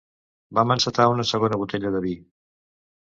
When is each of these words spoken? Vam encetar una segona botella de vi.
Vam 0.59 0.71
encetar 0.75 1.07
una 1.17 1.25
segona 1.33 1.61
botella 1.65 1.95
de 1.97 2.05
vi. 2.07 2.19